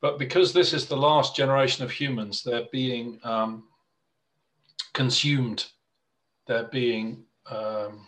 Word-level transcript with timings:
But 0.00 0.18
because 0.18 0.52
this 0.52 0.72
is 0.72 0.86
the 0.86 0.96
last 0.96 1.34
generation 1.34 1.84
of 1.84 1.90
humans, 1.90 2.42
they're 2.42 2.68
being 2.70 3.18
um, 3.24 3.64
consumed. 4.92 5.66
They're 6.46 6.68
being, 6.68 7.24
um, 7.50 8.06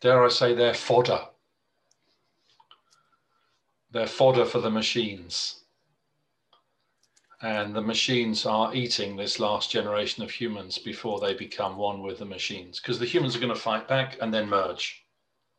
dare 0.00 0.24
I 0.24 0.28
say, 0.28 0.54
they're 0.54 0.74
fodder. 0.74 1.20
They're 3.90 4.06
fodder 4.06 4.44
for 4.44 4.60
the 4.60 4.70
machines. 4.70 5.62
And 7.40 7.74
the 7.74 7.80
machines 7.80 8.44
are 8.44 8.74
eating 8.74 9.16
this 9.16 9.38
last 9.38 9.70
generation 9.70 10.24
of 10.24 10.30
humans 10.30 10.76
before 10.76 11.20
they 11.20 11.34
become 11.34 11.76
one 11.76 12.02
with 12.02 12.18
the 12.18 12.24
machines, 12.24 12.80
because 12.80 12.98
the 12.98 13.06
humans 13.06 13.36
are 13.36 13.40
going 13.40 13.54
to 13.54 13.60
fight 13.60 13.86
back 13.86 14.18
and 14.20 14.34
then 14.34 14.48
merge. 14.48 15.06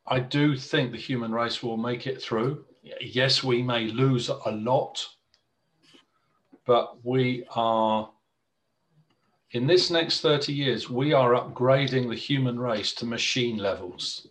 I 0.05 0.19
do 0.19 0.57
think 0.57 0.91
the 0.91 0.97
human 0.97 1.31
race 1.31 1.63
will 1.63 1.77
make 1.77 2.05
it 2.05 2.21
through. 2.21 2.65
Yes, 2.81 3.43
we 3.43 3.61
may 3.61 3.87
lose 3.87 4.29
a 4.29 4.51
lot, 4.51 5.05
but 6.65 7.03
we 7.05 7.45
are, 7.55 8.09
in 9.51 9.67
this 9.67 9.89
next 9.89 10.21
30 10.21 10.53
years, 10.53 10.89
we 10.89 11.13
are 11.13 11.31
upgrading 11.31 12.09
the 12.09 12.15
human 12.15 12.59
race 12.59 12.93
to 12.93 13.05
machine 13.05 13.57
levels. 13.57 14.27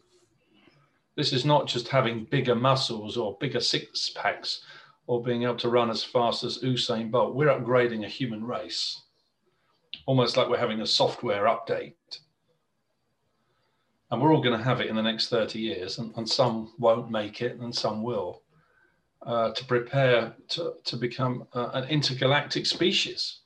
This 1.17 1.33
is 1.33 1.45
not 1.45 1.67
just 1.67 1.89
having 1.89 2.25
bigger 2.25 2.55
muscles 2.55 3.17
or 3.17 3.37
bigger 3.41 3.61
six 3.61 4.11
packs 4.11 4.63
or 5.07 5.23
being 5.23 5.43
able 5.43 5.57
to 5.57 5.69
run 5.69 5.91
as 5.91 6.05
fast 6.05 6.45
as 6.45 6.63
Usain 6.63 7.11
Bolt. 7.11 7.35
We're 7.35 7.49
upgrading 7.49 8.05
a 8.05 8.09
human 8.09 8.45
race, 8.45 9.03
almost 10.07 10.37
like 10.37 10.49
we're 10.49 10.59
having 10.59 10.81
a 10.81 10.87
software 10.87 11.45
update. 11.45 11.95
And 14.11 14.23
we're 14.23 14.33
all 14.33 14.41
going 14.41 14.57
to 14.57 14.65
have 14.65 14.81
it 14.81 14.87
in 14.87 14.97
the 14.97 15.03
next 15.03 15.29
30 15.29 15.59
years, 15.59 15.99
and, 15.99 16.17
and 16.17 16.27
some 16.27 16.73
won't 16.79 17.11
make 17.11 17.43
it, 17.43 17.59
and 17.61 17.75
some 17.75 18.03
will, 18.03 18.41
uh, 19.21 19.53
to 19.53 19.65
prepare 19.67 20.35
to, 20.49 20.77
to 20.85 20.97
become 20.97 21.47
uh, 21.53 21.69
an 21.75 21.85
intergalactic 21.91 22.65
species. 22.65 23.41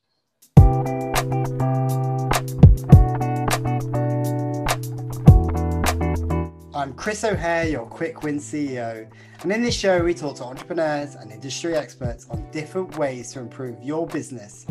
I'm 6.75 6.95
Chris 6.95 7.25
O'Hare, 7.25 7.67
your 7.67 7.87
Quick 7.87 8.23
Win 8.23 8.39
CEO. 8.39 9.11
And 9.43 9.53
in 9.53 9.63
this 9.63 9.75
show, 9.75 10.05
we 10.05 10.15
talk 10.15 10.37
to 10.37 10.45
entrepreneurs 10.45 11.17
and 11.17 11.33
industry 11.33 11.75
experts 11.75 12.29
on 12.31 12.49
different 12.53 12.97
ways 12.97 13.33
to 13.33 13.41
improve 13.41 13.83
your 13.83 14.07
business, 14.07 14.65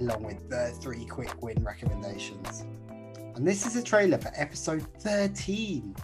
along 0.00 0.22
with 0.22 0.48
the 0.48 0.74
three 0.80 1.04
quick 1.04 1.42
win 1.42 1.62
recommendations. 1.62 2.64
And 3.34 3.44
this 3.44 3.66
is 3.66 3.74
a 3.74 3.82
trailer 3.82 4.16
for 4.16 4.30
episode 4.36 4.86
13, 5.00 5.96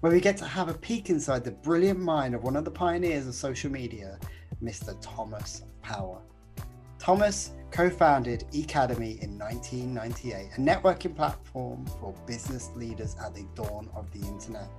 where 0.00 0.10
we 0.10 0.20
get 0.20 0.38
to 0.38 0.46
have 0.46 0.70
a 0.70 0.74
peek 0.74 1.10
inside 1.10 1.44
the 1.44 1.50
brilliant 1.50 2.00
mind 2.00 2.34
of 2.34 2.42
one 2.42 2.56
of 2.56 2.64
the 2.64 2.70
pioneers 2.70 3.26
of 3.26 3.34
social 3.34 3.70
media, 3.70 4.18
Mr. 4.62 4.96
Thomas 5.02 5.64
Power. 5.82 6.22
Thomas 6.98 7.52
co 7.70 7.90
founded 7.90 8.44
Ecademy 8.52 9.22
in 9.22 9.38
1998, 9.38 10.52
a 10.56 10.60
networking 10.60 11.14
platform 11.14 11.84
for 12.00 12.14
business 12.26 12.70
leaders 12.74 13.16
at 13.22 13.34
the 13.34 13.46
dawn 13.54 13.90
of 13.94 14.10
the 14.12 14.26
internet. 14.26 14.70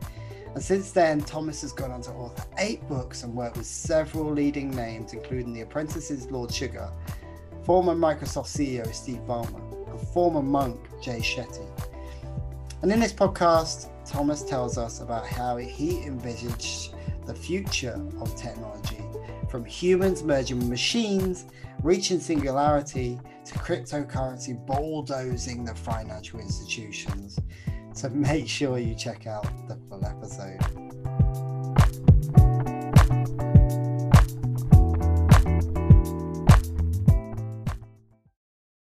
And 0.55 0.63
since 0.63 0.91
then, 0.91 1.21
Thomas 1.21 1.61
has 1.61 1.73
gone 1.73 1.91
on 1.91 2.01
to 2.01 2.11
author 2.11 2.43
eight 2.57 2.81
books 2.87 3.21
and 3.21 3.35
worked 3.35 3.57
with 3.57 3.67
several 3.67 4.31
leading 4.33 4.71
names, 4.71 5.13
including 5.13 5.53
The 5.53 5.61
Apprentice's 5.61 6.31
Lord 6.31 6.51
Sugar, 6.51 6.91
former 7.65 7.93
Microsoft 7.93 8.47
CEO 8.47 8.91
Steve 8.95 9.21
Ballmer, 9.27 9.91
and 9.91 9.99
former 10.07 10.41
monk 10.41 10.79
Jay 11.03 11.19
Shetty. 11.19 11.69
And 12.81 12.91
in 12.91 12.99
this 12.99 13.11
podcast, 13.11 13.89
Thomas 14.05 14.41
tells 14.43 14.77
us 14.77 15.01
about 15.01 15.27
how 15.27 15.57
he 15.57 16.01
envisaged 16.03 16.93
the 17.25 17.35
future 17.35 18.01
of 18.21 18.35
technology 18.35 19.03
from 19.49 19.65
humans 19.65 20.23
merging 20.23 20.59
with 20.59 20.69
machines, 20.69 21.45
reaching 21.83 22.19
singularity, 22.19 23.19
to 23.45 23.53
cryptocurrency 23.55 24.65
bulldozing 24.65 25.65
the 25.65 25.75
financial 25.75 26.39
institutions. 26.39 27.39
So 27.93 28.09
make 28.09 28.47
sure 28.47 28.77
you 28.77 28.95
check 28.95 29.27
out 29.27 29.45
the 29.67 29.75
full 29.89 30.05
episode. 30.05 30.78